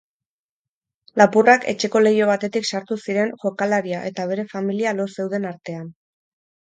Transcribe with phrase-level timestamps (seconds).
[1.21, 5.85] Lapurrak etxeko leiho batetik sartu ziren jokalaria eta bere familia lo zeuden artean.